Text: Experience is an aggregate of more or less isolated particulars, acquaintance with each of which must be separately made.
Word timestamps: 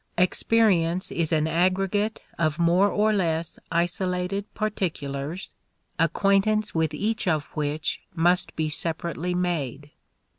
Experience 0.17 1.11
is 1.11 1.31
an 1.31 1.47
aggregate 1.47 2.23
of 2.39 2.57
more 2.57 2.89
or 2.89 3.13
less 3.13 3.59
isolated 3.71 4.51
particulars, 4.55 5.53
acquaintance 5.99 6.73
with 6.73 6.95
each 6.95 7.27
of 7.27 7.45
which 7.55 8.01
must 8.15 8.55
be 8.55 8.67
separately 8.67 9.35
made. 9.35 9.91